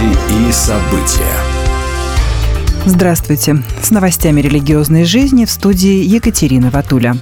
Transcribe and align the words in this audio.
Новости 0.00 0.48
и 0.48 0.52
события. 0.52 1.36
Здравствуйте. 2.86 3.62
С 3.82 3.90
новостями 3.90 4.40
религиозной 4.40 5.04
жизни 5.04 5.44
в 5.44 5.50
студии 5.50 6.04
Екатерина 6.04 6.70
Ватуля. 6.70 7.16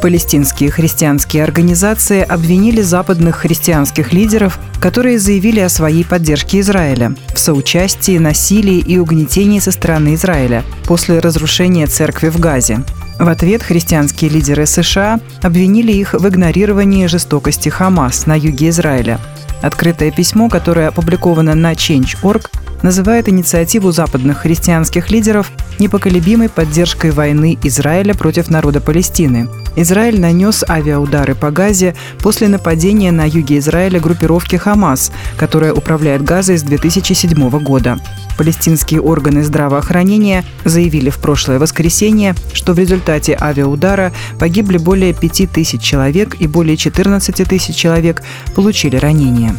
Палестинские 0.00 0.70
христианские 0.70 1.42
организации 1.42 2.22
обвинили 2.22 2.80
западных 2.80 3.36
христианских 3.36 4.12
лидеров, 4.12 4.58
которые 4.80 5.18
заявили 5.18 5.60
о 5.60 5.68
своей 5.68 6.04
поддержке 6.04 6.60
Израиля 6.60 7.14
в 7.34 7.38
соучастии, 7.38 8.18
насилии 8.18 8.78
и 8.78 8.98
угнетении 8.98 9.58
со 9.58 9.72
стороны 9.72 10.14
Израиля 10.14 10.64
после 10.86 11.18
разрушения 11.18 11.86
церкви 11.86 12.28
в 12.28 12.38
Газе. 12.38 12.84
В 13.18 13.28
ответ 13.28 13.62
христианские 13.62 14.30
лидеры 14.30 14.64
США 14.64 15.20
обвинили 15.42 15.92
их 15.92 16.14
в 16.14 16.26
игнорировании 16.26 17.06
жестокости 17.06 17.68
Хамас 17.68 18.26
на 18.26 18.38
юге 18.38 18.68
Израиля. 18.68 19.18
Открытое 19.62 20.10
письмо, 20.10 20.48
которое 20.48 20.88
опубликовано 20.88 21.54
на 21.54 21.72
Change.org, 21.72 22.50
называет 22.82 23.28
инициативу 23.28 23.92
западных 23.92 24.38
христианских 24.38 25.10
лидеров 25.10 25.50
непоколебимой 25.78 26.48
поддержкой 26.48 27.10
войны 27.10 27.58
Израиля 27.62 28.14
против 28.14 28.50
народа 28.50 28.80
Палестины. 28.80 29.48
Израиль 29.76 30.20
нанес 30.20 30.64
авиаудары 30.68 31.34
по 31.34 31.50
Газе 31.50 31.94
после 32.18 32.48
нападения 32.48 33.12
на 33.12 33.26
юге 33.26 33.58
Израиля 33.58 34.00
группировки 34.00 34.56
«Хамас», 34.56 35.12
которая 35.36 35.72
управляет 35.72 36.22
Газой 36.22 36.58
с 36.58 36.62
2007 36.62 37.48
года. 37.60 37.98
Палестинские 38.36 39.00
органы 39.00 39.42
здравоохранения 39.44 40.44
заявили 40.64 41.10
в 41.10 41.18
прошлое 41.18 41.58
воскресенье, 41.58 42.34
что 42.52 42.72
в 42.72 42.78
результате 42.78 43.36
авиаудара 43.40 44.12
погибли 44.38 44.78
более 44.78 45.12
5 45.12 45.50
тысяч 45.52 45.82
человек 45.82 46.36
и 46.40 46.46
более 46.46 46.76
14 46.76 47.48
тысяч 47.48 47.74
человек 47.74 48.22
получили 48.54 48.96
ранения. 48.96 49.54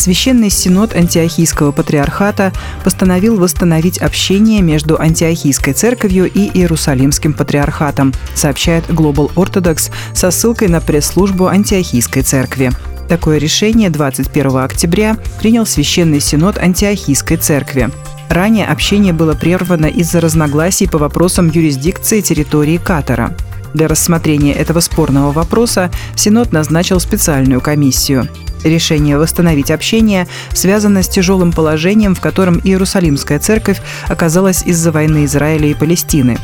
Священный 0.00 0.48
Синод 0.48 0.96
Антиохийского 0.96 1.72
патриархата 1.72 2.54
постановил 2.82 3.38
восстановить 3.38 3.98
общение 3.98 4.62
между 4.62 4.98
Антиохийской 4.98 5.74
церковью 5.74 6.24
и 6.24 6.48
Иерусалимским 6.58 7.34
патриархатом, 7.34 8.14
сообщает 8.34 8.88
Global 8.88 9.30
Orthodox 9.34 9.90
со 10.14 10.30
ссылкой 10.30 10.68
на 10.68 10.80
пресс-службу 10.80 11.48
Антиохийской 11.48 12.22
церкви. 12.22 12.72
Такое 13.10 13.36
решение 13.36 13.90
21 13.90 14.56
октября 14.56 15.18
принял 15.38 15.66
Священный 15.66 16.20
Синод 16.20 16.56
Антиохийской 16.56 17.36
церкви. 17.36 17.90
Ранее 18.30 18.68
общение 18.68 19.12
было 19.12 19.34
прервано 19.34 19.84
из-за 19.84 20.22
разногласий 20.22 20.88
по 20.88 20.96
вопросам 20.96 21.50
юрисдикции 21.50 22.22
территории 22.22 22.78
Катара. 22.78 23.36
Для 23.74 23.88
рассмотрения 23.88 24.52
этого 24.52 24.80
спорного 24.80 25.32
вопроса 25.32 25.90
Синод 26.16 26.52
назначил 26.52 27.00
специальную 27.00 27.60
комиссию. 27.60 28.28
Решение 28.64 29.16
восстановить 29.16 29.70
общение 29.70 30.26
связано 30.52 31.02
с 31.02 31.08
тяжелым 31.08 31.52
положением, 31.52 32.14
в 32.14 32.20
котором 32.20 32.60
Иерусалимская 32.62 33.38
церковь 33.38 33.80
оказалась 34.08 34.62
из-за 34.64 34.92
войны 34.92 35.24
Израиля 35.24 35.68
и 35.68 35.74
Палестины. 35.74 36.38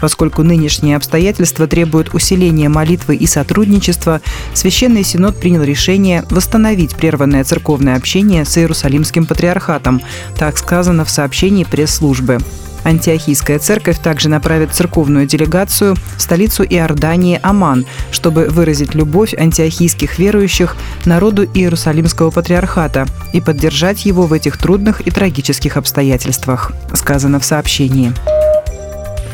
Поскольку 0.00 0.44
нынешние 0.44 0.96
обстоятельства 0.96 1.66
требуют 1.66 2.14
усиления 2.14 2.68
молитвы 2.68 3.16
и 3.16 3.26
сотрудничества, 3.26 4.20
Священный 4.54 5.02
Синод 5.02 5.38
принял 5.40 5.62
решение 5.62 6.24
восстановить 6.30 6.94
прерванное 6.94 7.44
церковное 7.44 7.96
общение 7.96 8.44
с 8.44 8.56
Иерусалимским 8.56 9.26
патриархатом, 9.26 10.00
так 10.38 10.56
сказано 10.56 11.04
в 11.04 11.10
сообщении 11.10 11.64
пресс-службы. 11.64 12.38
Антиохийская 12.88 13.58
церковь 13.58 13.98
также 13.98 14.30
направит 14.30 14.74
церковную 14.74 15.26
делегацию 15.26 15.94
в 16.16 16.22
столицу 16.22 16.64
Иордании 16.64 17.38
Аман, 17.42 17.84
чтобы 18.10 18.46
выразить 18.46 18.94
любовь 18.94 19.34
антиохийских 19.34 20.18
верующих 20.18 20.74
народу 21.04 21.44
Иерусалимского 21.44 22.30
патриархата 22.30 23.06
и 23.34 23.42
поддержать 23.42 24.06
его 24.06 24.22
в 24.22 24.32
этих 24.32 24.56
трудных 24.56 25.02
и 25.02 25.10
трагических 25.10 25.76
обстоятельствах, 25.76 26.72
сказано 26.94 27.40
в 27.40 27.44
сообщении. 27.44 28.14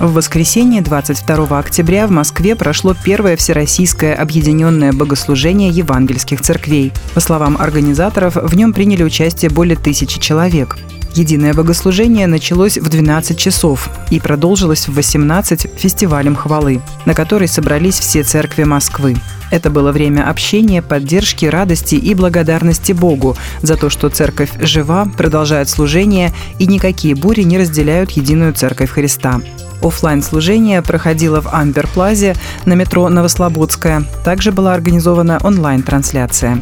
В 0.01 0.15
воскресенье 0.15 0.83
22 0.83 1.57
октября 1.57 2.09
в 2.09 2.11
Москве 2.11 2.57
прошло 2.57 2.97
первое 3.05 3.37
всероссийское 3.37 4.17
объединенное 4.17 4.93
богослужение 4.93 5.71
евангельских 5.71 6.41
церквей. 6.41 6.93
По 7.15 7.21
словам 7.21 7.57
организаторов, 7.57 8.35
в 8.35 8.57
нем 8.57 8.73
приняли 8.73 9.05
участие 9.05 9.53
более 9.53 9.77
тысячи 9.77 10.19
человек. 10.19 10.77
Единое 11.15 11.55
богослужение 11.55 12.27
началось 12.27 12.77
в 12.77 12.89
12 12.89 13.39
часов 13.39 13.89
и 14.11 14.19
продолжилось 14.19 14.89
в 14.89 14.95
18 14.95 15.69
фестивалем 15.77 16.35
хвалы, 16.35 16.83
на 17.07 17.15
который 17.15 17.47
собрались 17.47 18.01
все 18.01 18.25
церкви 18.25 18.65
Москвы. 18.65 19.15
Это 19.53 19.71
было 19.71 19.93
время 19.93 20.29
общения, 20.29 20.83
поддержки, 20.83 21.47
радости 21.47 21.95
и 21.95 22.15
благодарности 22.15 22.91
Богу 22.91 23.37
за 23.63 23.77
то, 23.77 23.91
что 23.91 24.09
церковь 24.09 24.51
жива, 24.59 25.07
продолжает 25.17 25.69
служение 25.69 26.33
и 26.59 26.67
никакие 26.67 27.15
бури 27.15 27.43
не 27.43 27.59
разделяют 27.59 28.11
единую 28.13 28.53
церковь 28.53 28.91
Христа. 28.91 29.41
Оффлайн 29.83 30.23
служение 30.23 30.83
проходило 30.83 31.41
в 31.41 31.47
Амбер-Плазе 31.47 32.37
на 32.65 32.73
метро 32.73 33.09
Новослободская. 33.09 34.05
Также 34.25 34.51
была 34.51 34.75
организована 34.75 35.39
онлайн-трансляция. 35.45 36.61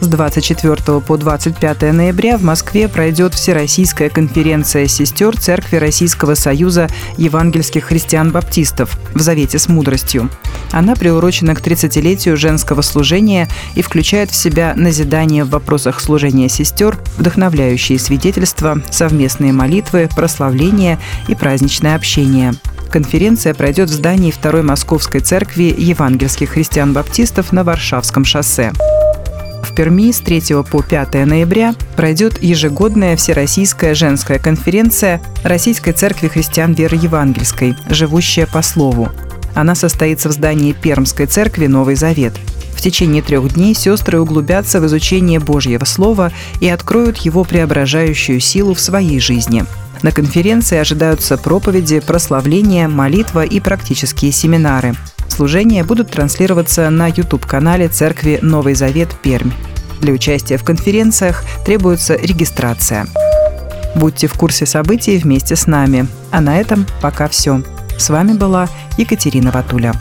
С 0.00 0.06
24 0.06 1.00
по 1.00 1.16
25 1.16 1.82
ноября 1.92 2.38
в 2.38 2.42
Москве 2.44 2.86
пройдет 2.88 3.34
Всероссийская 3.34 4.08
конференция 4.08 4.86
сестер 4.86 5.36
Церкви 5.36 5.76
Российского 5.76 6.34
Союза 6.34 6.88
евангельских 7.16 7.86
христиан-баптистов 7.86 8.96
в 9.14 9.20
Завете 9.20 9.58
с 9.58 9.68
мудростью. 9.68 10.30
Она 10.70 10.94
приурочена 10.94 11.56
к 11.56 11.60
30-летию 11.60 12.36
женского 12.36 12.82
служения 12.82 13.48
и 13.74 13.82
включает 13.82 14.30
в 14.30 14.36
себя 14.36 14.72
назидание 14.76 15.42
в 15.44 15.50
вопросах 15.50 16.00
служения 16.00 16.48
сестер, 16.48 16.96
вдохновляющие 17.16 17.98
свидетельства, 17.98 18.80
совместные 18.90 19.52
молитвы, 19.52 20.08
прославления 20.14 21.00
и 21.26 21.34
праздничное 21.34 21.96
общение. 21.96 22.54
Конференция 22.92 23.52
пройдет 23.52 23.90
в 23.90 23.94
здании 23.94 24.30
Второй 24.30 24.62
Московской 24.62 25.20
церкви 25.20 25.74
евангельских 25.76 26.50
христиан-баптистов 26.50 27.52
на 27.52 27.64
Варшавском 27.64 28.24
шоссе. 28.24 28.72
Перми 29.78 30.10
с 30.10 30.18
3 30.18 30.64
по 30.68 30.82
5 30.82 31.14
ноября 31.24 31.72
пройдет 31.94 32.42
ежегодная 32.42 33.14
Всероссийская 33.14 33.94
женская 33.94 34.40
конференция 34.40 35.22
Российской 35.44 35.92
Церкви 35.92 36.26
Христиан 36.26 36.72
Веры 36.72 36.96
Евангельской 36.96 37.76
«Живущая 37.88 38.48
по 38.48 38.60
Слову». 38.60 39.08
Она 39.54 39.76
состоится 39.76 40.30
в 40.30 40.32
здании 40.32 40.72
Пермской 40.72 41.26
церкви 41.26 41.68
«Новый 41.68 41.94
Завет». 41.94 42.32
В 42.74 42.80
течение 42.80 43.22
трех 43.22 43.54
дней 43.54 43.72
сестры 43.72 44.18
углубятся 44.18 44.80
в 44.80 44.86
изучение 44.86 45.38
Божьего 45.38 45.84
Слова 45.84 46.32
и 46.60 46.68
откроют 46.68 47.18
его 47.18 47.44
преображающую 47.44 48.40
силу 48.40 48.74
в 48.74 48.80
своей 48.80 49.20
жизни. 49.20 49.64
На 50.02 50.10
конференции 50.10 50.76
ожидаются 50.76 51.38
проповеди, 51.38 52.00
прославления, 52.00 52.88
молитва 52.88 53.44
и 53.44 53.60
практические 53.60 54.32
семинары– 54.32 54.96
служения 55.38 55.84
будут 55.84 56.10
транслироваться 56.10 56.90
на 56.90 57.06
YouTube-канале 57.06 57.86
Церкви 57.86 58.40
Новый 58.42 58.74
Завет 58.74 59.10
Пермь. 59.22 59.52
Для 60.00 60.12
участия 60.12 60.56
в 60.56 60.64
конференциях 60.64 61.44
требуется 61.64 62.16
регистрация. 62.16 63.06
Будьте 63.94 64.26
в 64.26 64.34
курсе 64.34 64.66
событий 64.66 65.16
вместе 65.16 65.54
с 65.54 65.68
нами. 65.68 66.08
А 66.32 66.40
на 66.40 66.58
этом 66.58 66.86
пока 67.00 67.28
все. 67.28 67.62
С 67.96 68.10
вами 68.10 68.32
была 68.32 68.68
Екатерина 68.96 69.52
Ватуля. 69.52 69.92